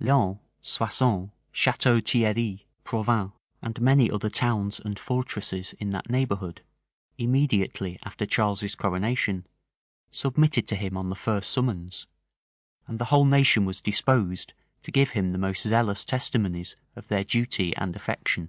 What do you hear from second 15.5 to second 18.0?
zealous testimonies of their duty and